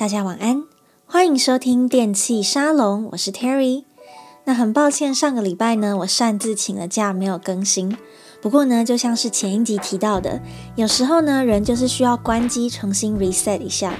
[0.00, 0.64] 大家晚安，
[1.04, 3.84] 欢迎收听电器沙龙，我是 Terry。
[4.44, 7.94] 那很抱歉，上个礼拜呢，我擅自请了假，没有更新。
[8.40, 10.40] 不过呢，就像是前一集提到的，
[10.74, 13.92] 有时候呢，人就是需要关机，重新 reset 一下。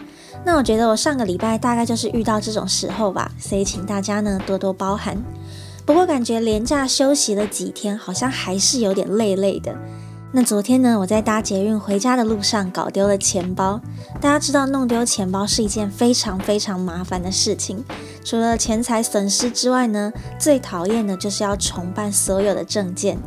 [0.43, 5.23] 那我觉得我上个礼拜大概就是遇到这种时候吧，所以请大家呢多多包涵。
[5.85, 9.77] 不过感觉连假休息了几天，好像还是有点累累的。
[10.33, 13.81] 那昨天呢，我在搭捷运回家的路上搞丢了钱包。
[14.21, 17.85] 大家知道弄丢钱包是一件非常非常麻烦的事情，
[18.25, 23.19] 除了钱财损失之外呢，最讨厌的就是要重办所有的证件。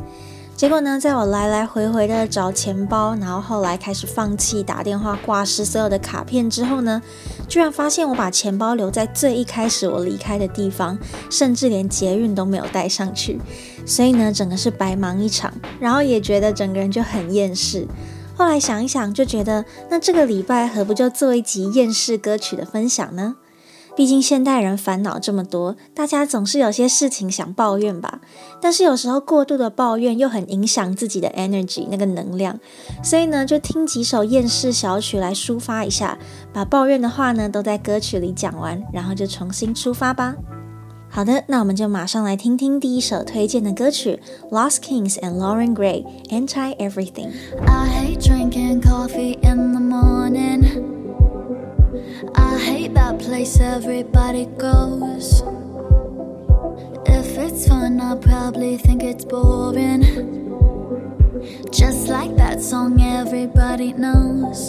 [0.56, 7.02] 结果呢，在我来来回回的找钱包，然后后来开始放弃打电话挂失所有的卡片之后呢，
[7.48, 10.96] 居然发现我把钱包留在最一开始我离开的地方，
[11.28, 13.40] 甚至连捷运都没有带上去，
[13.84, 17.86] 所以呢，整个是白忙一场，然后也觉得整个人就很厌世。
[18.36, 23.36] 后来想一想，就觉得那这个礼拜何不就做一集厌世歌曲的分享呢？
[23.96, 28.20] 毕竟现代人烦恼这么多，大家总是有些事情想抱怨吧。
[28.60, 32.58] 但是有时候过度的抱怨又很影响自己的 energy 那个能量，
[33.02, 36.18] 所以呢，就听几首厌世小曲来抒发一下，
[36.52, 40.34] 把抱怨的话呢都在歌曲里讲完，然后就重新出发吧。
[41.08, 44.18] 好的，那我们就马上来听听第一首推荐的歌曲
[44.50, 47.30] ，Lost Kings and Lauren Gray Anti Everything。
[47.64, 50.83] I hate drinking coffee in the morning.
[53.34, 55.42] I place everybody goes.
[57.04, 60.02] If it's fun, I'll probably think it's boring.
[61.72, 64.68] Just like that song everybody knows.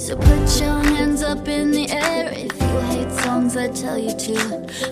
[0.00, 4.14] So put your hands up in the air if you hate songs that tell you
[4.16, 4.34] to.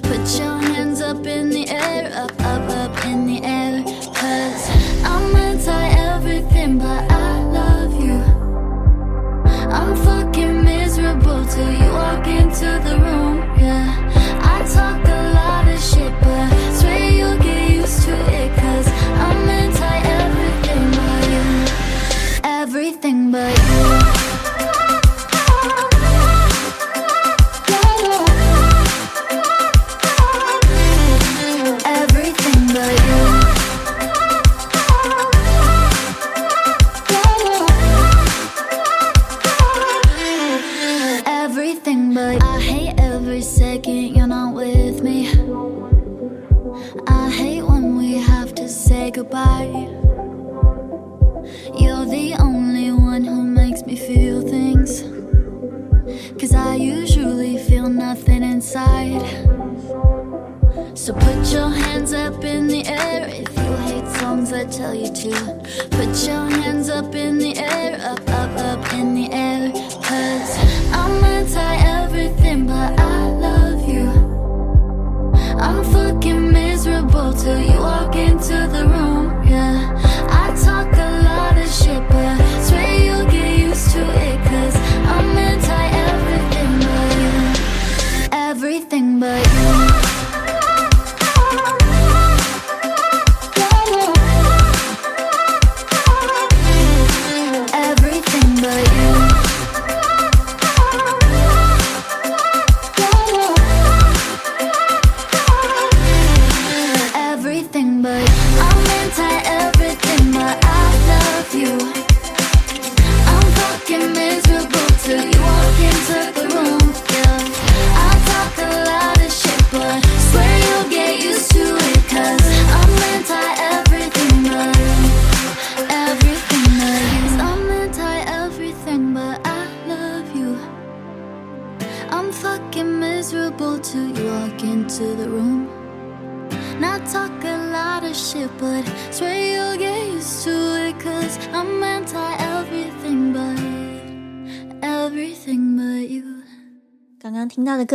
[0.02, 3.84] Put your hands up in the air, up, up, up in the air.
[3.84, 4.62] Cause
[5.04, 8.18] I'm anti everything, but I love you.
[9.70, 10.27] I'm fucking
[11.58, 13.88] till you walk into the room, yeah.
[14.54, 15.17] I talk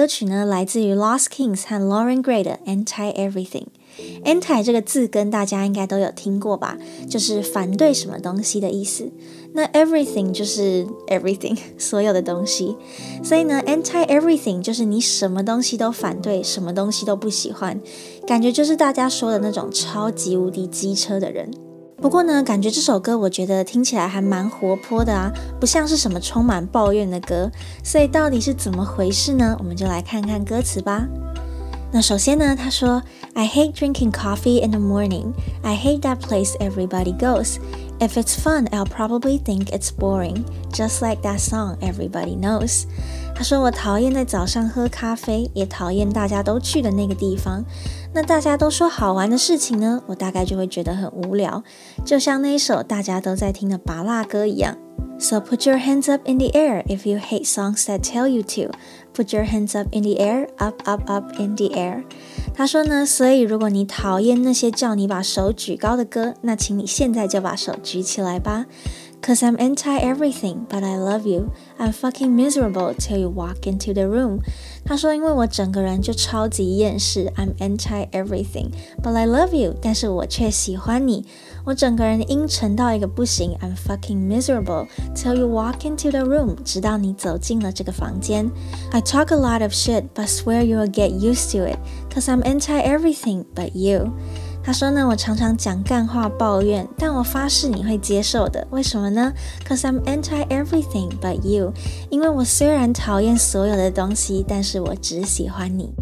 [0.03, 3.67] 歌曲呢，来自于 Lost Kings 和 Lauren Gray 的 Anti Everything。
[4.25, 6.77] Anti 这个字跟大家应该都有听过吧，
[7.09, 9.09] 就是反对什么东西的意思。
[9.53, 12.75] 那 Everything 就是 Everything 所有的东西，
[13.23, 17.79] 所以呢，Anti Everything 就是你什么东西都反对，什么东西都不喜欢，
[18.27, 21.49] 感觉就是大家说的那种超级无敌机车的人。
[22.03, 27.49] 不过呢，感觉这首歌我觉得听起来还蛮活泼的啊，不像是什么充满抱怨的歌。
[27.81, 29.55] 所以到底是怎么回事呢？
[29.57, 31.07] 我们就来看看歌词吧。
[31.93, 33.01] 那首先呢，他说
[33.35, 35.31] ：“I hate drinking coffee in the morning.
[35.61, 37.55] I hate that place everybody goes.
[37.99, 42.83] If it's fun, I'll probably think it's boring, just like that song everybody knows.”
[43.33, 47.63] 他说：“我讨厌在早上喝咖啡，也讨厌大家都去的那个地方。
[48.13, 51.63] 那大家都说好玩的事情呢，我大概就会觉得很无聊，
[52.05, 54.77] 就像那一首大家都在听的芭乐歌一样。”
[55.19, 58.41] So put your hands up in the air if you hate songs that tell you
[58.43, 58.75] to.
[59.13, 62.03] Put your hands up in the air, up, up, up in the air.
[62.53, 68.65] 他说呢，所以如果你讨厌那些叫你把手举高的歌，那请你现在就把手举起来吧。
[69.22, 71.52] Cause I'm anti everything, but I love you.
[71.78, 74.40] I'm fucking miserable till you walk into the room.
[74.84, 78.70] 他说，因为我整个人就超级厌世，I'm anti everything,
[79.02, 79.74] but I love you.
[79.82, 81.26] 但是我却喜欢你。
[81.64, 86.56] 我整个人阴沉到一个不行，I'm fucking miserable till you walk into the room.
[86.64, 88.50] 直到你走进了这个房间。
[88.92, 91.76] I talk a lot of shit, but swear you'll get used to it.
[92.14, 94.12] Cause I'm anti everything, but you.
[94.65, 98.65] 他说呢，我常常讲干话抱怨，但我发誓你会接受的。
[98.71, 99.33] 为什么呢
[99.67, 101.73] ？Cause I'm anti everything but you。
[102.09, 105.93] 因为我虽然讨厌所有的东西，但是我只喜欢你。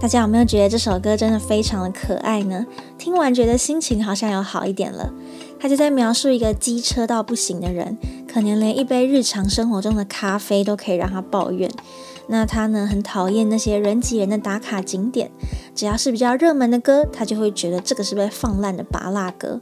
[0.00, 2.64] 大家有没有觉得这首歌真的非常的可爱呢？
[2.96, 5.12] 听完觉得心情好像有好一点了。
[5.60, 7.98] 他就在描述一个机车到不行的人，
[8.32, 11.68] 可能连一杯日常生活中的咖啡都可以让他抱怨。
[12.28, 15.30] 那他呢，很讨厌那些人挤人的打卡景点，
[15.74, 19.60] 只要是比较热门的歌，他就会觉得这个是被放烂的拔蜡歌。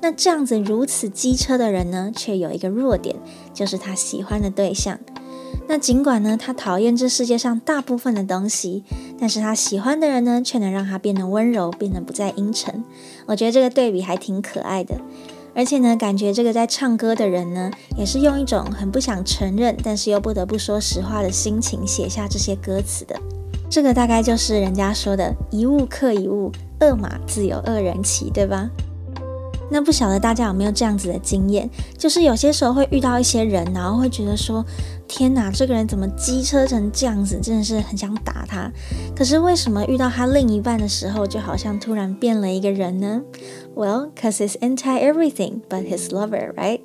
[0.00, 3.16] 那这样子如此机车的人呢，却有一个弱点，
[3.52, 4.98] 就是他喜欢的对象。
[5.68, 8.84] 那尽管呢，他讨厌这世界上大部分的东西，
[9.18, 12.84] 但是他喜欢的人呢，却能让他变得温柔，变得不再阴沉。
[13.26, 15.00] 我觉得这个对比还挺可爱的。
[15.56, 23.18] 而且呢，感觉这个在唱歌的人呢，也是用一种很不想承认，但是又不得不说实话的心情写下这些歌词的。
[23.70, 28.68] 这个大概就是人家说的“一物克一物，恶马自有恶人骑”，对吧？
[29.70, 31.68] 那不晓得大家有没有这样子的经验，
[31.98, 34.64] 就是有些时候会遇到一些人，然后会觉得说
[35.08, 37.40] ：“天哪，这个人怎么机车成这样子？
[37.42, 38.70] 真的是很想打他。”
[39.16, 43.22] 可是为什么遇到他另一半的时候，就好像突然变了一个人呢
[43.74, 46.80] ？Well, cause he's anti everything but his lover, right?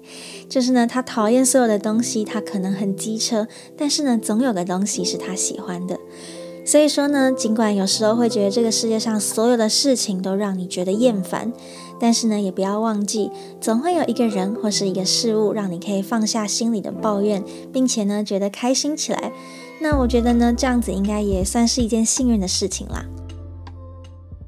[0.49, 3.47] 就是呢，他讨厌所有的东西，他可能很机车，
[3.77, 5.99] 但是呢，总有个东西是他喜欢的。
[6.63, 11.51] 所以说呢，尽管有时候会觉得这个世界上所有的事情都让你觉得厌烦。
[12.01, 13.29] 但是呢，也不要忘记，
[13.61, 19.31] 总会有一个人或是一个事物，让你可以放下心里的抱怨，并且呢，觉得开心起来。
[19.79, 23.05] 那我觉得呢，这样子应该也算是一件幸运的事情啦。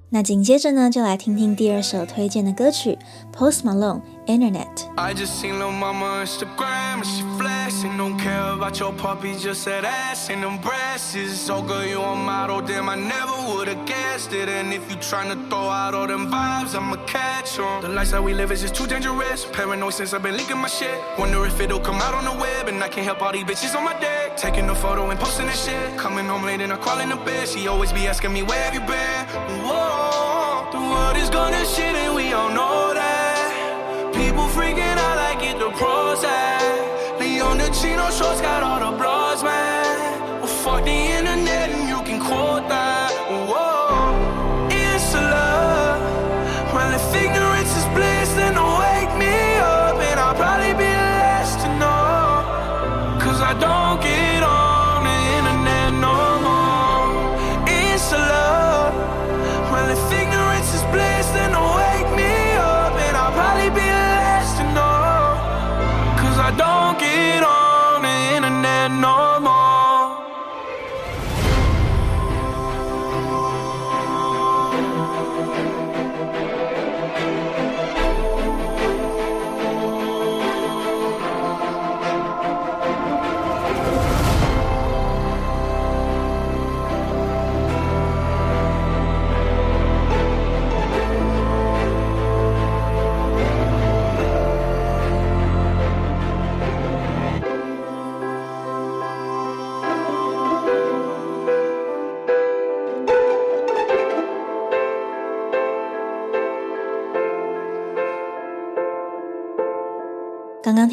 [0.10, 2.98] 那紧接着呢，就来听听第二首推荐的歌曲
[3.36, 9.36] ，Post Malone Internet。I just seen Lil Mama Instagram and she flashing, don't care about your puppy,
[9.36, 11.18] just that ass and them breasts.
[11.40, 14.50] So oh, girl, you a model, damn, I never would've guessed it.
[14.50, 17.82] And if you tryna throw out all them vibes, I'ma catch 'em.
[17.82, 19.46] The lifestyle we live is just too dangerous.
[19.46, 20.98] Paranoid since I've been leaking my shit.
[21.18, 23.76] Wonder if it'll come out on the web, and I can't help all these bitches
[23.76, 24.38] on my deck.
[24.38, 25.98] Taking a photo and posting this shit.
[25.98, 27.48] Coming home late and I crawl in the bed.
[27.48, 29.22] She always be asking me, where have you been?
[29.66, 30.70] Whoa.
[30.72, 31.94] The world is gonna shit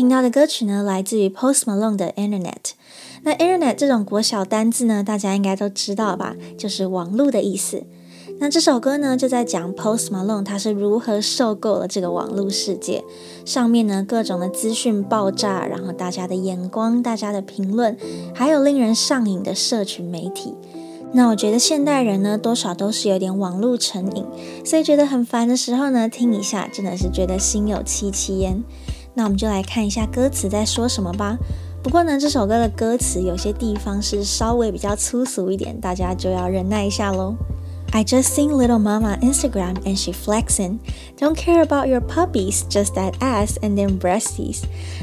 [0.01, 2.71] 听到的歌曲呢，来自于 Post Malone 的 Internet。
[3.23, 6.35] 那 Internet 这种国小单字呢，大家应该都知道吧？
[6.57, 7.85] 就是网络的意思。
[8.39, 13.05] 那这首歌呢，就在讲 Post Malone 他是如何受够了这个网络世界
[13.45, 17.95] 上面呢，各种的资讯爆炸，然后大家的眼光、大家的评论，
[18.35, 20.55] 还有令人上瘾的社群媒体。
[21.13, 24.25] 那我觉得现代人呢，多少都是有点网络成瘾，
[24.65, 28.63] 所以觉得很烦的时候呢，听一下真的是觉得心有戚戚焉。
[29.15, 31.37] 那我们就来看一下歌词在说什么吧。
[31.83, 37.35] 不过呢，这首歌的歌词有些地方是稍微比较粗俗一点，大家就要忍耐一下喽。
[37.93, 40.79] I just seen little mama Instagram and she flexin',
[41.19, 44.61] don't care about your puppies, just that ass and then breasties.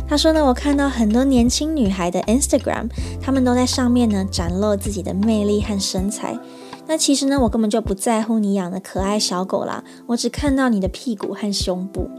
[0.08, 6.40] 他说呢，我看到很多年轻女孩的 Instagram，她们都在上面呢展露自己的魅力和身材。
[6.86, 12.10] 那其实呢，我根本就不在乎你养的可爱小狗啦，我只看到你的屁股和胸部。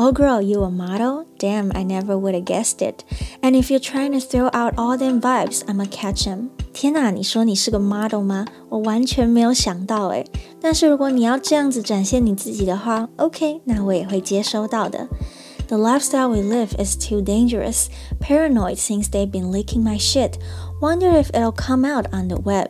[0.00, 1.24] Oh girl, you a model?
[1.38, 3.02] Damn, I never would have guessed it.
[3.40, 6.50] And if you're trying to throw out all them vibes, I'ma catch them.
[6.74, 8.44] 天哪，你说你是个 model 吗？
[8.68, 10.26] 我完全没有想到诶。
[10.60, 15.08] 但是如果你要这样子展现你自己的话，OK，那我也会接收到的。
[15.68, 17.86] The lifestyle we live is too dangerous.
[18.20, 20.34] Paranoid since they've been leaking my shit.
[20.80, 22.68] Wonder if it'll come out on the web.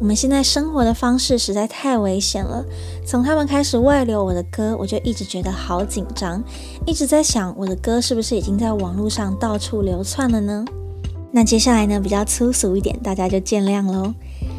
[0.00, 2.64] 我们现在生活的方式实在太危险了。
[3.04, 6.42] 从他们开始外流我的歌，我就一直觉得好紧张，
[6.84, 10.64] 一直在想我的歌是不是已经在网络上到处流窜了呢？
[11.32, 14.14] 那接下来呢，比较粗俗一点，大家就见谅喽。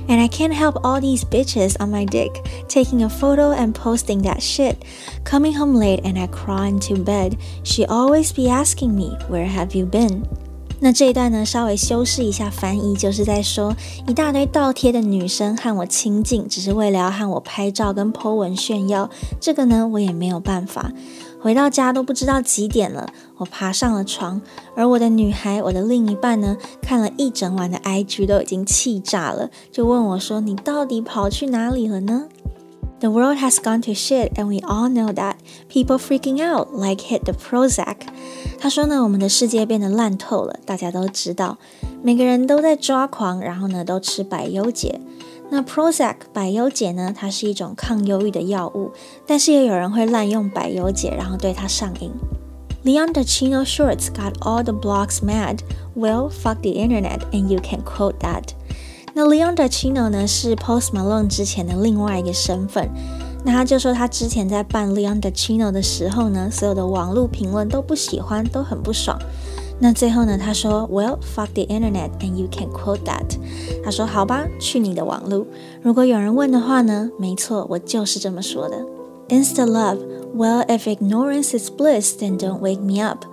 [0.07, 2.31] And I can't help all these bitches on my dick
[2.69, 4.75] taking a photo and posting that shit.
[5.25, 7.37] Coming home late and I crawl into bed.
[7.63, 10.25] She always be asking me, where have you been?
[10.84, 13.76] 那这一段呢，稍微修饰一下翻译，就是在说
[14.08, 19.08] 一大堆倒贴的女生和我亲近，只是为了要和我拍照跟 po 文炫耀。
[19.40, 20.90] 这个呢，我也没有办法。
[21.40, 24.42] 回到家都不知道几点了，我爬上了床，
[24.74, 32.26] 而我的女孩，我的另一半呢，看了一整晚的 IG 都已经气炸了，就问我说：“你到底跑去哪里了呢？”
[33.01, 35.35] The world has gone to shit, and we all know that.
[35.69, 37.97] People freaking out like hit the Prozac.
[38.59, 41.57] 他说呢，我们的世界变得烂透了，大家都知道，
[42.01, 44.99] 每个人都在抓狂，然后呢，都吃百忧解。
[45.49, 48.91] 那 Prozac 百忧解呢，它是一种抗忧郁的药物，
[49.27, 52.11] 但是也有人会滥用百忧解，然后对它上瘾。
[52.83, 55.59] Leon the Chino Shorts got all the blogs mad.
[55.95, 58.53] Well, fuck the internet, and you can quote that.
[59.14, 62.88] 那 LEON DACHINO 呢，是 Post Malone 之前的另外一个身份。
[63.44, 69.18] 那他就说他之前在扮 Leon Dechino 的时候呢，所有的网络评论都不喜欢，都很不爽。
[69.80, 73.36] 那最后呢，他说 Well, fuck the internet and you can quote that。
[73.84, 75.44] 他说好吧，去你的网络。
[75.82, 78.76] 如果有人问的话呢，没错，我就是这么说的。
[79.28, 79.98] Insta love,
[80.36, 83.24] well, if ignorance is bliss, then don't wake me up。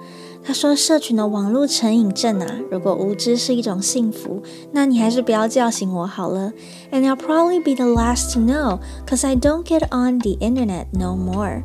[0.50, 4.42] 他说：“社群的网络成瘾症啊，如果无知是一种幸福，
[4.72, 6.52] 那你还是不要叫醒我好了。
[6.92, 11.16] And I'll probably be the last to know, cause I don't get on the internet no
[11.16, 11.62] more。”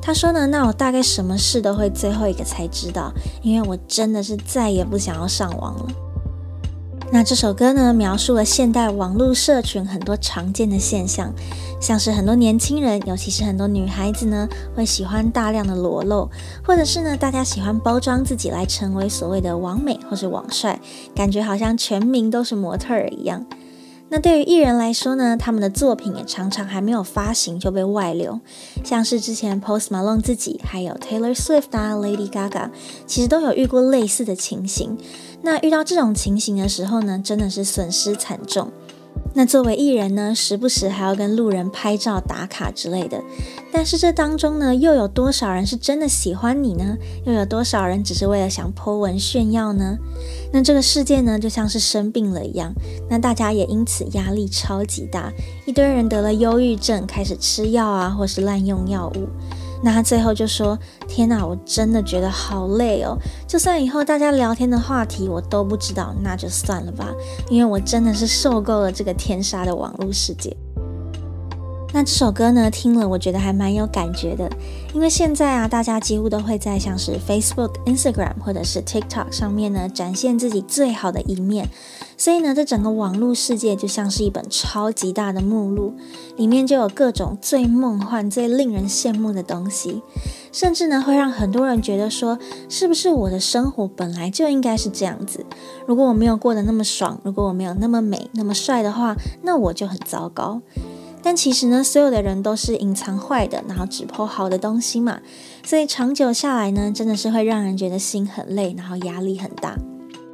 [0.00, 5.86] 他说呢，那我大概什么事都会最后一个才知道，因为我真的是再也不想要上网了。
[7.12, 11.34] 那这首歌呢，描述了现代网络社群很多常见的现象，
[11.80, 16.30] 像是很多年轻人，尤其是很多女孩子呢，会喜欢大量的裸露，
[16.64, 20.80] 或者是呢，大家喜欢包装自己来成为所谓的网美或是网帅，
[21.12, 23.44] 感觉好像全民都是模特儿一样。
[24.12, 28.40] 那对于艺人来说呢，他们的作品也常常还没有发行就被外流，
[28.82, 32.70] 像是之前 Post Malone 自己，还有 Taylor Swift 啊、Lady Gaga，
[33.06, 34.98] 其实都有遇过类似的情形。
[35.42, 38.70] 那遇到这种情形的时候呢，真的是损失惨重。
[39.32, 43.22] 那作为艺人呢，时不时还要跟路人拍照打卡之类的。
[43.72, 46.96] 但是这当中呢，又有多少人是真的喜欢你呢？
[47.24, 49.96] 又有多少人只是为了想 po 文炫耀呢？
[50.52, 52.72] 那这个世界呢，就像是生病了一样。
[53.08, 55.32] 那大家也因此压力超级大，
[55.64, 59.28] 一堆人得了忧郁症，开始吃药啊，或是滥用药物。
[59.82, 63.16] 那他最后就说：“天哪，我真的觉得好累哦！
[63.46, 67.06] 就算以后大家聊天的话题我都不知道，那就算了吧，
[67.48, 70.56] 因为我真的是受够了这个天杀的网络世界。”
[71.92, 74.48] 那这首歌呢，听了我觉得还蛮有感觉的，
[74.94, 81.68] 因为现在啊，大家几乎都会在像是 Facebook、Instagram 或者是 TikTok 上面呢，展现自己最好的一面。
[82.16, 85.94] 所以呢，这整个网络世界就像是一本超级大的目录，
[86.36, 90.00] 里面就有各种最梦幻、最令人羡慕的东西，
[90.52, 95.44] 甚至呢，会让很多人觉得说，是不是我的生活本来就应该是这样子？
[95.86, 100.60] 如果我没有过得那么爽，如果我没有那么美、那么帅的话，那我就很糟糕。
[101.22, 105.20] 但其实呢，所有的人都是隐藏坏的，然后只剖好的东西嘛，
[105.64, 109.76] 所以长久下来呢，真的是会让人觉得心很累，然后压力很大。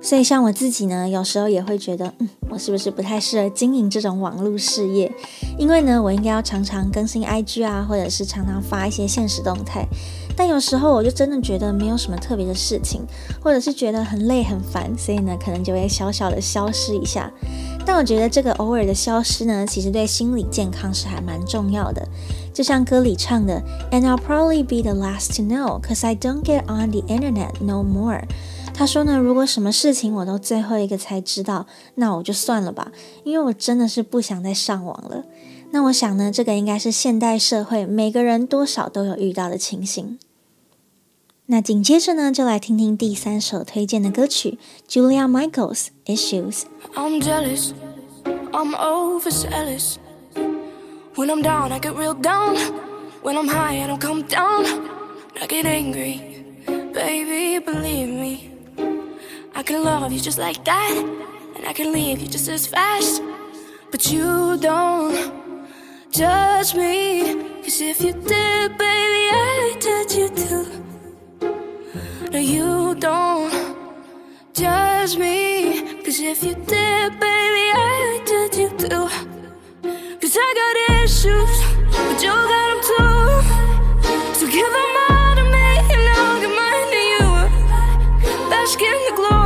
[0.00, 5.11] 所以像我自己呢，有时候也会觉得，嗯，我是不是不太适合经营这种网络事业？
[5.59, 9.85] 因为呢，我应该要常常更新 IG 啊，或者是常常发一些现实动态。
[10.37, 13.00] 但有时候我就真的觉得没有什么特别的事情，
[13.40, 17.33] 或者是觉得很累很烦，所以呢，可能就会小小的消失一下。
[17.87, 22.07] 但我觉得这个偶尔的消失呢，其实对心理健康是还蛮重要的。
[22.52, 27.83] 就像歌里唱的，And I'll probably be the last to know, cause I don't get on the internet no
[27.83, 28.23] more。
[28.75, 32.93] 他说呢，如果什么事情我都最后一个才知道，那我就算了吧，
[33.25, 35.25] 因为我真的是不想再上网了。
[35.71, 40.19] 那我想呢，这个应该是现代社会每个人多少都有遇到的情形。
[41.48, 47.74] 那紧接着呢，就来听听第三首推荐的歌曲，Julia Michaels Issues。I'm jealous,
[48.51, 49.96] I'm overzealous.
[51.15, 52.58] When I'm down, I get real down.
[53.22, 54.65] When I'm high, I don't come down.
[55.41, 56.46] I get angry,
[56.94, 58.51] baby, believe me.
[59.53, 61.03] I can love you just like that,
[61.58, 63.22] and I can leave you just as fast.
[63.91, 65.34] But you don't
[66.12, 70.65] judge me, cause if you did, baby, I'd judge you too.
[72.30, 73.52] No, you don't
[74.52, 76.02] judge me.
[76.04, 79.09] Cause if you did, baby, I'd judge you too.
[80.21, 81.54] Cause I got issues,
[81.92, 83.26] but you got them too.
[84.35, 87.26] So give them all to me, and I'll give mine to you.
[88.50, 89.46] Bask in the glory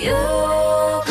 [0.02, 1.09] You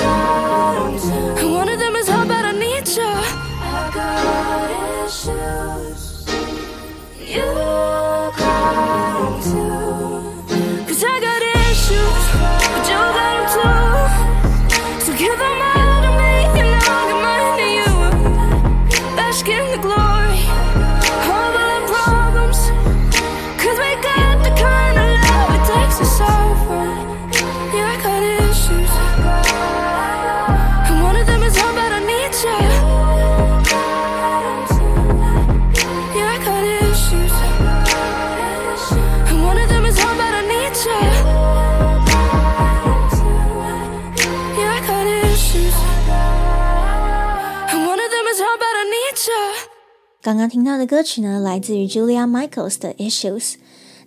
[50.29, 53.55] 刚刚听到的歌曲呢，来自于 Julia Michaels 的 Issues。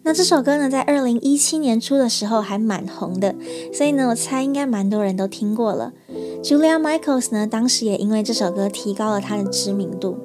[0.04, 3.34] 那这首歌呢，在二零一七年初的时候还蛮红的，
[3.74, 5.92] 所以呢，我猜应该蛮多人都听过了。
[6.40, 10.16] Julia Michaels 呢，当时也因为这首歌提高了她的知名度。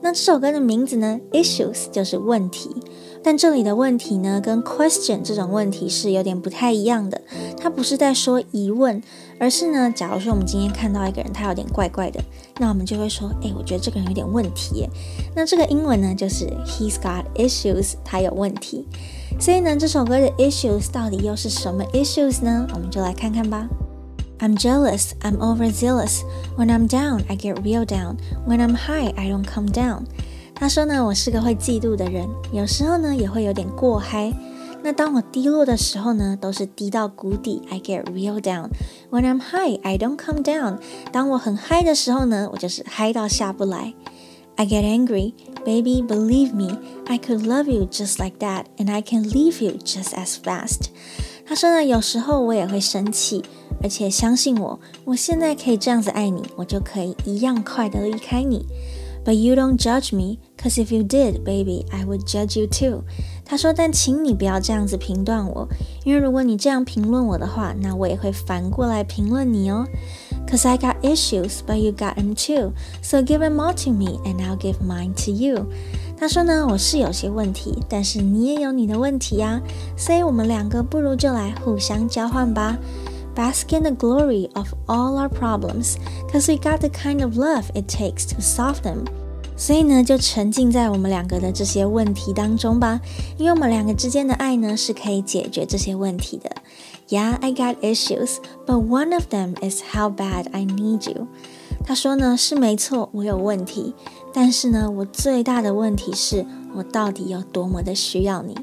[0.00, 2.70] 那这首歌的名字呢，Issues 就是问题。
[3.26, 7.20] 但这里的问题呢，跟 question 这种问题是有点不太一样的。
[7.58, 9.02] 它不是在说疑问，
[9.40, 12.22] 而是呢，假如说我们今天看到一个人，他有点怪怪的，
[12.60, 14.88] 那我们就会说，诶，我觉得这个人有点问题。
[15.34, 18.86] 那这个英文呢，就是 He's got issues，他有问题。
[19.40, 22.68] 所以呢，这首歌的 issues 到底又是什么 issues 呢？
[22.74, 23.68] 我们就来看看吧。
[24.38, 26.20] I'm jealous, I'm overzealous.
[26.56, 28.18] When I'm down, I get real down.
[28.46, 30.04] When I'm high, I don't come down.
[30.58, 34.32] 他说呢，我是个会嫉妒的人，有时候呢也会有点过嗨。
[34.82, 38.70] 那当我低落的时候呢，都是低到谷底，I get real down.
[39.10, 40.78] When I'm high, I don't come down.
[41.12, 43.94] 当我很嗨的时候呢，我就是嗨到下不来。
[44.56, 45.34] I get angry,
[45.66, 49.72] baby, believe me, I could love you just like that, and I can leave you
[49.84, 50.86] just as fast.
[51.44, 53.44] 他说呢，有时候我也会生气，
[53.82, 58.64] 而且相信我，我现在可以这样子爱你，我就可以一样快的离开你。
[59.24, 63.03] But you don't judge me, cause if you did, baby, I would judge you too.
[63.45, 65.67] 他说，但请你不要这样子评断我，
[66.03, 69.85] 因为如果你这样评论我的话，那我也会反过来评论你哦。
[70.47, 72.73] Cause I got issues, but you got them too.
[73.01, 75.67] So give them all to me, and I'll give mine to you.
[76.17, 79.61] 他说呢，我是有些问题，但是你也有你的问题呀，
[79.97, 82.77] 所以我们两个不如就来互相交换吧。
[83.33, 85.95] Bask in the glory of all our problems,
[86.29, 89.05] cause we got the kind of love it takes to solve them.
[89.56, 93.00] 所以呢，就沉浸在我们两个的这些问题当中吧，
[93.38, 96.50] 因为我们两个之间的爱呢，是可以解决这些问题的。
[97.08, 101.26] Yeah, I got issues, but one of them is how bad I need you.
[101.84, 103.94] 他说呢，是没错，我有问题，
[104.32, 108.56] 但是呢，我最大的问题是我到底有多么的需要你。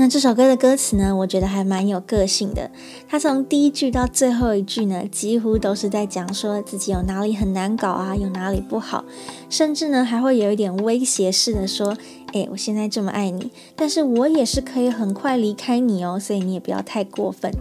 [0.00, 2.70] 那这首歌的歌词呢，我觉得还蛮有个性的。
[3.08, 9.04] 他从第一句到最后一句呢，几乎都是在讲说自己有哪里很难搞啊，有哪里不好，
[9.50, 11.96] 甚至呢还会有一点威胁式的说
[12.32, 17.52] ：“诶，我现在这么爱你，但是我也是可以很快离开你哦，所以你也不要太过分。”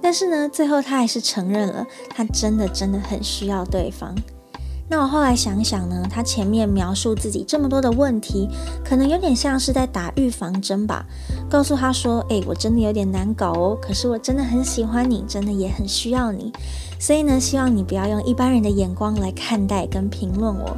[0.00, 4.14] 但是呢，最后他还是承认了，他真的真的很需要对方。
[4.86, 8.48] 那我后来想想呢，他前面描述自己这么多的问题，
[8.84, 11.06] 可能有点像是在打预防针吧，
[11.48, 16.52] 告诉他说：“诶，我真的有点难搞哦，可是我真的很喜欢你，真的也很需要你。
[16.98, 20.76] 所以呢，希望你不要用一般人的眼光来看待跟评论我。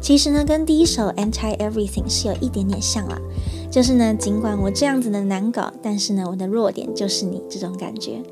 [0.00, 3.16] 其实呢，跟第一首《Anti Everything》是有一点点像啦，
[3.70, 8.22] 就是呢，尽管我这样子的难搞，但是呢，我的弱点就是你这种感觉。”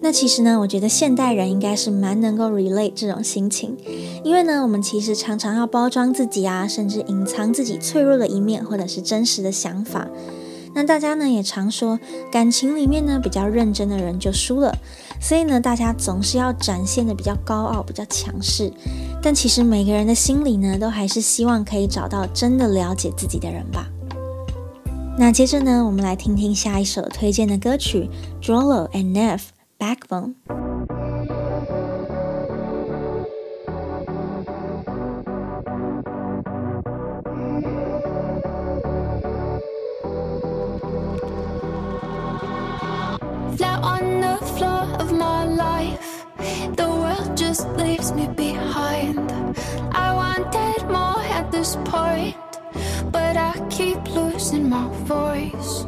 [0.00, 3.76] 那其实呢，我觉得现代人应该是蛮能够 relate 这种心情，
[4.22, 10.08] 因为呢，我们其实常常要包装自己啊，甚至隐藏自己脆弱的一面，或者是真实的想法。
[10.74, 11.98] 那大家呢也常说，
[12.30, 14.72] 感情里面呢比较认真的人就输了，
[15.20, 18.72] 所以呢，大家总是要展现的比较高傲、比较强势。
[19.20, 23.88] 但其实每个人的心里呢，都还是希望可以找到真的了解自己的人吧。
[25.18, 28.08] 那接着呢，我们来听听下一首推荐的歌曲
[28.40, 29.57] ，Drolo and Nev。
[29.78, 30.34] backbone.
[43.56, 46.26] Flat on the floor of my life,
[46.76, 49.30] the world just leaves me behind.
[49.92, 52.36] I wanted more at this point,
[53.12, 55.86] but I keep losing my voice.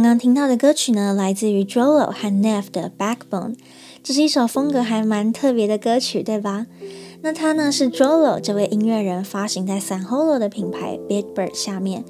[0.00, 3.56] 刚刚听到的歌曲呢，来自于 Drolo 和 Nev 的 Backbone，
[4.02, 6.66] 这是一首风格还蛮特别的歌曲，对吧？
[7.20, 12.02] 那它呢是 Drolo 这位音乐人发行在 San Holo 的品牌 Big Bird 下面。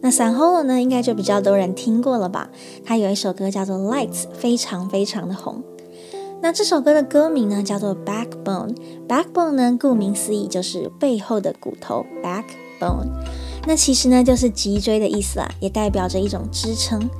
[0.00, 2.50] 那 San Holo 呢，应该就比较多人听过了吧？
[2.84, 5.60] 他有一首歌叫做 Lights，非常非常的红。
[6.40, 8.76] 那这首歌的歌名呢，叫做 Backbone。
[9.08, 13.08] Backbone 呢，顾名思义就是背后的骨头，Backbone。
[13.66, 17.10] 那其实呢，就是脊椎的意思啦，也代表着一种支撑。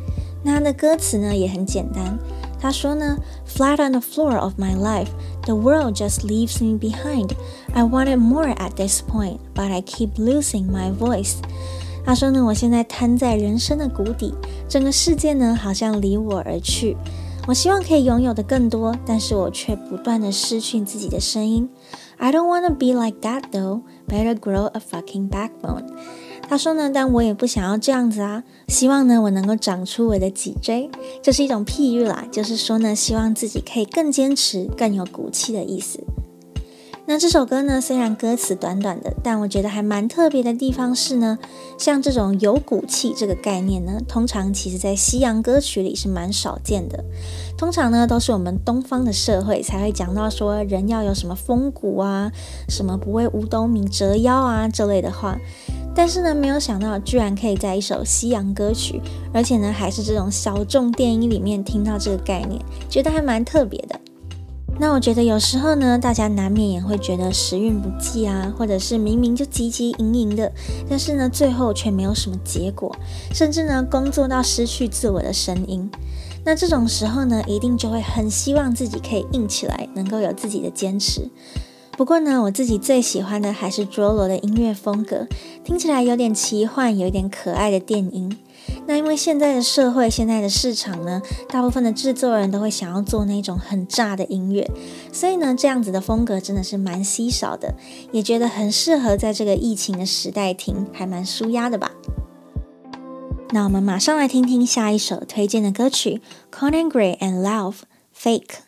[0.45, 2.17] 那它的歌词呢，也很简单。
[2.61, 5.09] 他说呢，Flat on the floor of my life,
[5.43, 7.33] the world just leaves me behind.
[7.75, 11.35] I wanted more at this point, but I keep losing my voice.
[12.07, 14.35] 他说呢，我现在瘫在人生的谷底，
[14.69, 16.97] 整个世界呢，好像离我而去。
[17.47, 21.69] 我希望可以拥有的更多，但是我却不断的失去自己的声音。
[22.17, 23.83] I don't wanna be like that though.
[24.09, 25.85] Better grow a fucking backbone.
[26.55, 28.45] 他说呢，但我也不想要这样子啊。
[28.69, 30.89] 希望呢，我能够长出我的脊椎。
[31.21, 35.99] 这是一种譬喻啦，就是说呢，希望自己可以更坚持、更有骨气的意思。
[37.07, 41.39] 那这首歌呢，虽然歌词短短的，但我觉得还蛮特别的地方是呢，
[41.77, 47.05] 像这种有骨气这个概念呢，通常其实在西洋歌曲里是蛮少见的。
[47.59, 52.33] 通常呢，都是我们东方的社会才会讲到说人要有什么风骨啊，
[52.71, 55.39] 什么不为五斗米折腰啊这类的话。
[55.95, 59.01] 但是呢，没有想到居然可以在一首西洋歌曲，
[59.33, 64.01] 而且呢，还是这种小众电影里面听到这个概念，觉得还蛮特别的。
[64.79, 70.53] 那我觉得有时候呢，大家难免也会觉得时运不济啊，或者是明明就汲汲营营的，
[70.89, 72.95] 但是呢，最后却没有什么结果，
[73.33, 75.91] 甚至呢，工作到失去自我的声音。
[76.45, 81.31] 那这种时候呢，一定就会很希望自己可以硬起来，能够有自己的坚持。
[81.97, 85.29] 不过呢，我自己最喜欢的还是卓罗的音乐风格，
[85.63, 88.37] 听起来有点奇幻，有一点可爱的电音。
[88.87, 94.71] 那因为现在的社会，现在的市场呢，大部分的制作人都会想要做那种很炸的音乐，
[95.13, 97.75] 所以呢，这样子的风格真的是蛮稀少的，
[98.13, 101.93] 也觉得很适合在这个疫情的时代听，还蛮舒压的吧。
[103.51, 106.21] 那我们马上来听听下一首推荐的歌曲
[106.53, 107.77] ，Conan Gray and Love
[108.15, 108.63] Fake。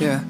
[0.00, 0.20] Yeah.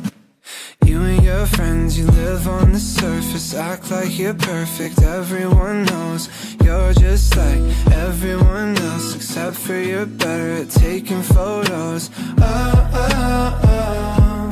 [1.31, 5.01] You your friends, you live on the surface, act like you're perfect.
[5.01, 6.29] Everyone knows
[6.65, 7.61] you're just like
[7.93, 12.11] everyone else, except for you're better at taking photos.
[12.41, 14.51] Oh, oh, oh.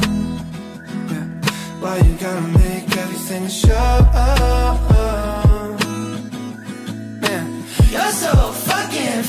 [1.11, 1.27] Yeah.
[1.81, 3.99] Why you gotta make everything show?
[4.15, 5.77] Oh, oh.
[5.81, 6.09] oh.
[7.23, 9.23] Man, you're so fucking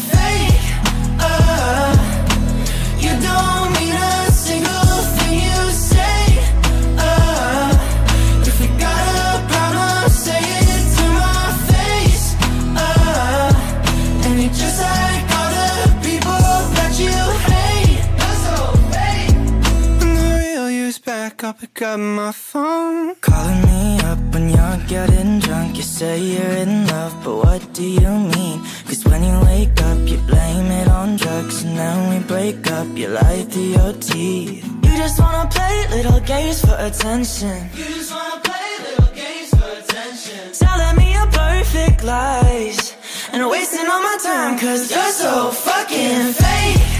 [21.39, 23.15] back, I'll pick up my phone.
[23.21, 25.77] Calling me up when you're getting drunk.
[25.77, 28.61] You say you're in love, but what do you mean?
[28.85, 31.63] Cause when you wake up, you blame it on drugs.
[31.63, 34.65] And then we break up, you lie through your teeth.
[34.83, 37.69] You just wanna play little games for attention.
[37.75, 40.53] You just wanna play little games for attention.
[40.53, 42.95] Telling me your perfect lies.
[43.31, 46.98] And wasting all my time, cause you're so fucking fake.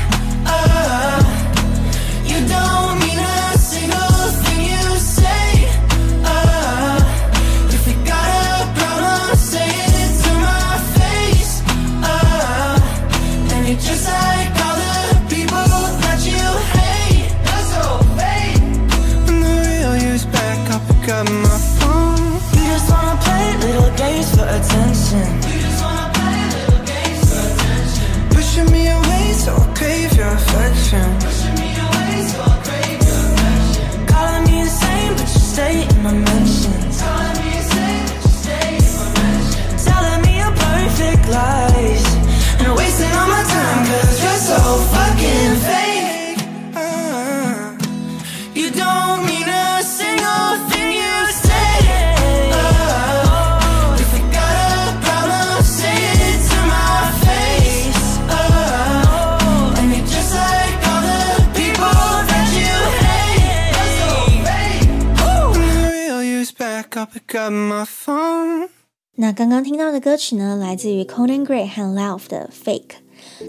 [69.16, 73.02] 那刚刚听到的歌曲呢，来自于 Conan Gray 和 Love 的 Fake。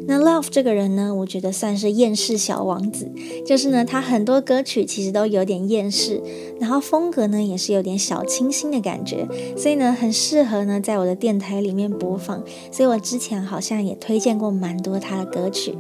[0.09, 3.09] 那 Love 这个人呢，我觉得算是厌世小王子，
[3.47, 6.21] 就是呢，他很多歌曲其实都有点厌世，
[6.61, 15.79] 然后风格呢也是有点小清新的感觉，所以呢，很适合呢在我的电台里面播放，所以我之前好像也推荐过蛮多他的歌曲。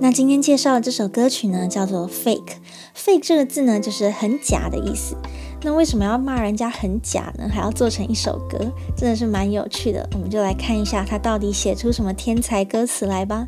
[0.00, 2.54] 那今天介绍的这首歌曲呢，叫做 Fake。
[2.96, 5.16] Fake 这个字呢，就是很假的意思。
[5.61, 7.47] 那为什么要骂人家很假呢？
[7.49, 8.57] 还要做成一首歌，
[8.95, 10.07] 真的是蛮有趣的。
[10.13, 13.45] 我们就来看一下他到底写出什么天才歌词来吧。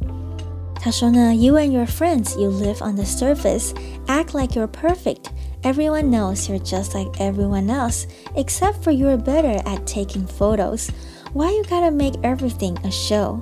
[0.75, 3.71] 他说呢，You and your friends, you live on the surface,
[4.07, 5.31] act like you're perfect.
[5.63, 10.89] Everyone knows you're just like everyone else, except for you're better at taking photos.
[11.33, 13.39] Why you gotta make everything a show?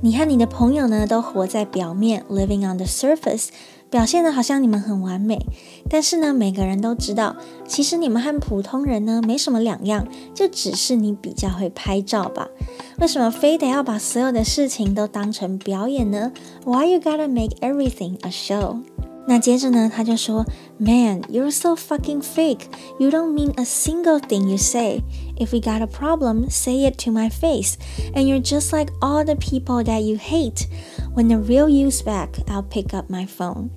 [0.00, 3.50] 你和你的朋友呢，都活在表面，living on the surface，
[3.89, 5.39] 表现得好像你们很完美。
[5.89, 7.35] 但是呢，每个人都知道，
[7.67, 12.47] 其实你们和普通人呢没什么两样，就只是你比较会拍照吧。
[12.99, 16.31] 为什么非得要把所有的事情都当成表演呢
[16.65, 18.81] ？Why you gotta make everything a show？
[19.29, 20.45] 那接着呢，他就说
[20.77, 22.61] ，Man, you're so fucking fake.
[22.97, 25.01] You don't mean a single thing you say.
[25.37, 27.73] If we got a problem, say it to my face.
[28.15, 30.67] And you're just like all the people that you hate.
[31.16, 33.68] When the real you's back, I'll pick up my phone.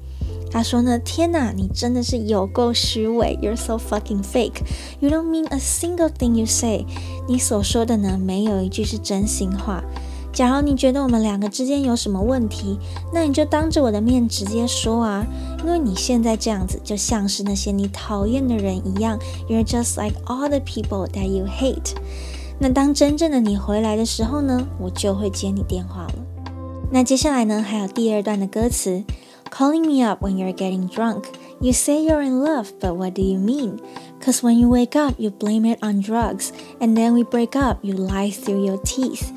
[0.51, 4.61] 他说呢，天哪，你真的是有够虚伪，You're so fucking fake.
[4.99, 6.85] You don't mean a single thing you say.
[7.27, 9.83] 你所说的呢，没有一句是真心话。
[10.31, 12.77] 假如你觉得我们两个之间有什么问题，
[13.13, 15.25] 那你就当着我的面直接说啊，
[15.63, 19.17] 因为你现在这样子就像是那些你讨厌的人一样，
[19.49, 21.95] You're just like all the people that you hate.
[22.59, 26.13] 那当真正的你回来的时候呢，我就会接你电话了。
[26.91, 29.03] 那接下来呢，还有第二段的歌词。
[29.51, 31.25] Calling me up when you're getting drunk.
[31.61, 33.79] You say you're in love, but what do you mean?
[34.21, 37.77] Cause when you wake up, you blame it on drugs, and then we break up,
[37.81, 39.31] you lie through your teeth.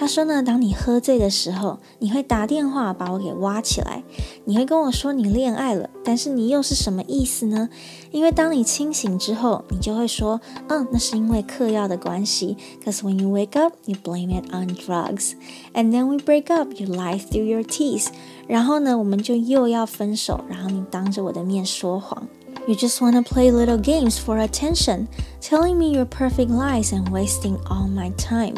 [0.00, 4.02] 他说呢，当你喝醉的时候，你会打电话把我给挖起来，
[4.46, 7.68] 你会跟我说你恋爱了，但是你又是什么意思呢？
[8.10, 12.56] 因为当你清醒之后，你就会说，嗯，那是因为嗑药的关系。
[12.82, 15.32] Cause when you wake up, you blame it on drugs,
[15.74, 18.06] and then we break up, you lie through your teeth.
[18.46, 22.26] 然后呢，我们就又要分手，然后你当着我的面说谎。
[22.66, 25.08] You just wanna play little games for attention,
[25.42, 28.54] telling me your perfect lies and wasting all my time.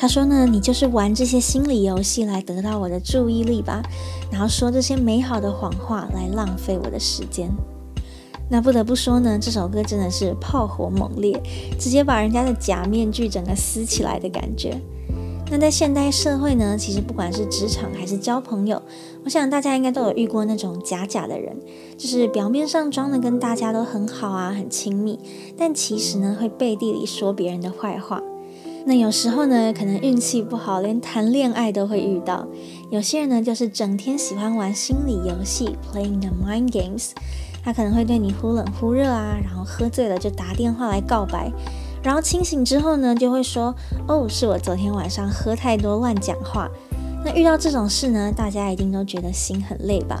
[0.00, 3.82] 他说呢，你就是玩这些心理游戏来得到我的注意力吧，
[4.30, 7.50] 然后说这些美好的谎话来浪费我的时间。
[8.48, 11.42] 那不得不说呢，这首歌真的是炮火猛烈，
[11.80, 14.80] 直接把人家的假面具整个撕起来的感觉。
[15.50, 18.80] 那在现代社会呢，其实不管是职场还是交朋友，
[19.24, 21.58] 我想大家应该都有遇过那种假假的人，
[21.96, 25.18] 就是表面上装的跟大家都很好啊，很亲密，
[25.56, 28.22] 但其实呢会背地里说别人的坏话。
[28.88, 32.46] 那有时候呢，可能运气不好，连谈恋爱都会遇到。
[32.88, 37.10] 有些人呢，就是整天喜欢玩心理游戏，playing the mind games。
[37.62, 41.52] 他可能会对你忽冷忽热啊，然后喝醉了就打电话来告白，
[42.02, 43.74] 然后清醒之后呢，就会说
[44.08, 46.66] ：“哦，是我昨天晚上喝太多，乱讲话。”
[47.22, 50.18] 那遇到这种事呢，大家一定都觉得心很累吧？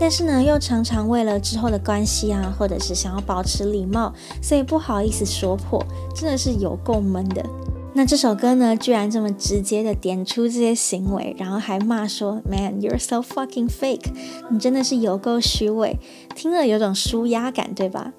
[0.00, 4.12] 但是呢，又常常为了之后的关系啊，或者是想要保持礼貌，
[4.42, 5.80] 所以不好意思说破，
[6.16, 7.46] 真的是有够闷的。
[7.94, 14.10] 那这首歌呢，居然这么直接的点出这些行为，然后还骂说：“Man, you're so fucking fake！”
[14.50, 15.98] 你真的是有够虚伪，
[16.34, 18.12] 听了有种舒压感，对吧？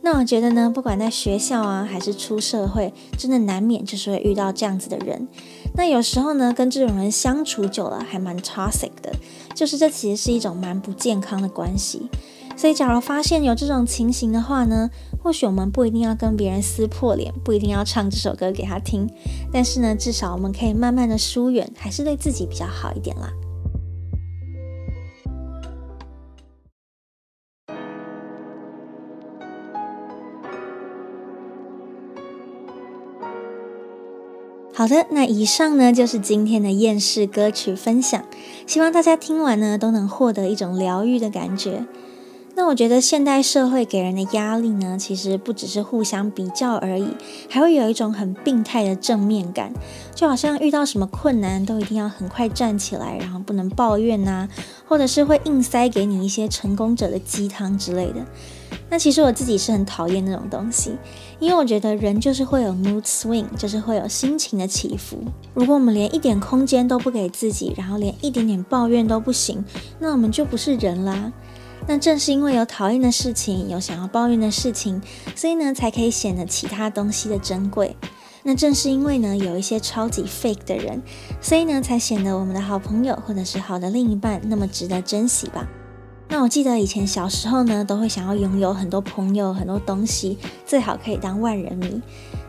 [0.00, 5.28] 那我觉得呢，不管在学校啊，还是出社会，真的难免就是会遇到这样子的人。
[5.76, 9.12] 那有时候呢，跟这种人相处久了，还蛮 toxic 的，
[9.54, 12.08] 就是这其实是一种蛮不健康的关系。
[12.56, 14.90] 所以，假如发现有这种情形的话呢，
[15.22, 19.08] 或许我们不一定要跟别人撕破脸，不一定要唱这首歌给他听，
[19.52, 23.32] 但是呢，至少我们可以慢慢的疏远，还是对自己比较好一点啦。
[34.74, 38.24] 好的，那以上呢就是今天的厌世歌曲分享，
[38.66, 41.86] 希望大家听完呢都能获得一种疗愈的感觉。
[42.62, 47.08] 那我觉得现代社会给人的压力呢，其实不只是互相比较而已，
[47.50, 49.72] 还会有一种很病态的正面感，
[50.14, 54.48] 就好像遇到什么困难都一定要很快站起来，然后不能抱怨呐、啊，
[54.86, 58.24] 或者是会硬塞给你一些成功者的鸡汤之类的。
[58.88, 60.96] 那其实我自己是很讨厌那种东西，
[61.40, 65.18] 因为我觉得人就是会有 mood swing，就是会有心情的起伏。
[65.52, 69.64] 如果我们连一点空间都不给自己，然后连一点点抱怨都不行，
[69.98, 71.32] 那我们就不是人啦。
[71.86, 75.02] 那正是因为有讨厌的事情，有想要抱怨的事情，
[75.34, 77.96] 所以呢，才可以显得其他东西的珍贵。
[78.44, 81.02] 那正是因为呢，有一些超级 fake 的人，
[81.40, 85.68] 所以呢，才显得我们的好朋友或者是好的另一半那么值得珍惜吧。
[86.28, 92.00] 那我记得以前小时候呢，都会想要拥有很多朋友、很多东西，最好可以当万人迷。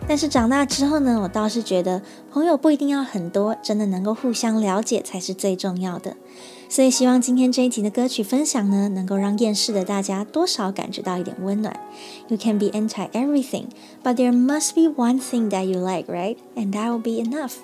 [0.07, 6.15] 但是长大之后呢，我倒是觉得朋友不一定要很多，真的能够互相了解才是最重要的。
[6.73, 11.79] 所以希望今天这一集的歌曲分享呢，能够让厌世的大家多少感觉到一点温暖。
[12.29, 13.65] You can be anti everything,
[14.03, 16.37] but there must be one thing that you like, right?
[16.55, 17.57] And that will be enough.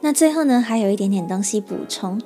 [0.00, 2.20] 那最后呢，还有一点点东西补充。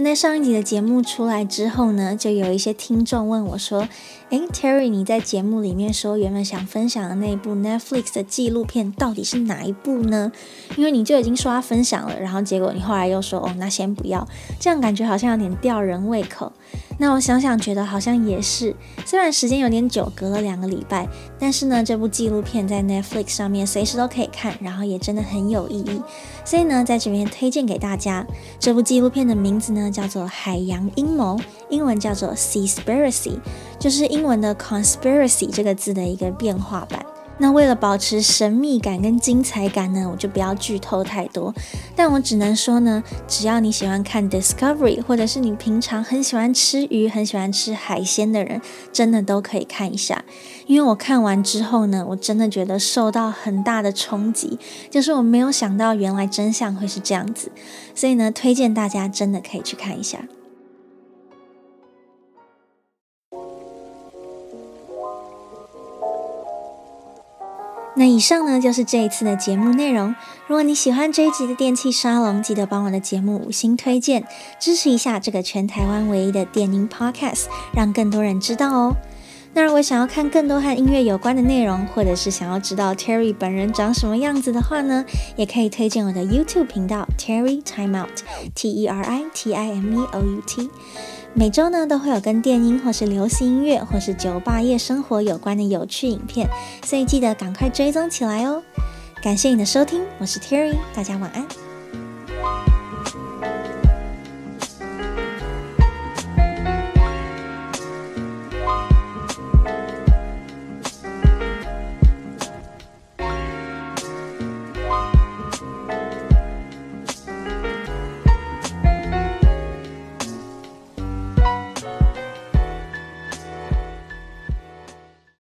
[0.00, 3.86] 那在上一集的节目出来之后呢，就有一些听众问我说
[4.30, 10.32] ：“诶，Terry，你在节目里面说原本想分享的那部 Netflix 的纪录片到底是哪一部呢？
[10.78, 14.26] 因为你就已经说要分享了，然后结果你后来又说哦，那先不要，
[14.58, 16.50] 这样感觉好像有点吊人胃口。
[16.98, 18.74] 那我想想，觉得好像也是，
[19.04, 21.06] 虽然时间有点久，隔了两个礼拜，
[21.38, 26.00] 但是呢，这部纪录片在 Netflix 上面随时都可以看，然后也真的很有意义，
[26.50, 28.26] 所以呢，在这边推荐给大家。
[28.58, 31.36] 这部纪录片的名字呢，叫做《海洋阴谋》，
[31.68, 33.38] 英文叫做 Seaspiracy，
[33.78, 37.06] 就是英文的 conspiracy 这个字的一个变化版。
[37.40, 41.54] 那为了保持神秘感跟精彩感呢，我就不要剧透太多。
[41.96, 48.60] 但我只能说呢，只要你喜欢看 Discovery，或者是你平常很喜欢吃鱼、很喜欢吃海鲜的人，
[48.92, 50.22] 真的都可以看一下。
[50.66, 54.58] 因为我看完之后呢，我真的觉得受到很大的冲击，
[54.90, 57.50] 就是我没有想到原来真相会是这样子。
[57.94, 60.20] 所以呢，推荐大家真的可以去看一下。
[68.00, 70.14] 那以上呢，就是这一次的节目内容。
[70.46, 74.24] 如果你喜欢这一集的电器沙龙，记得帮我的节目五星推荐，
[74.58, 77.44] 支持一下这个全台湾唯一的电音 Podcast，
[77.74, 78.96] 让更多人知道哦。
[79.52, 85.04] 那如果想要看更多和音乐有关的内容，或者是想要知道 Terry 本人长什么样子的话呢，
[85.36, 90.70] 也可以推荐我的 YouTube 频道 Terry Timeout，T E R I T I M E O U T。
[91.32, 96.48] 每周呢都会有跟电音或是流行音乐或是酒吧夜生活有关的有趣影片，
[96.84, 98.62] 所以记得赶快追踪起来哦！
[99.22, 102.69] 感谢你的收听，我是 Terry，大家晚安。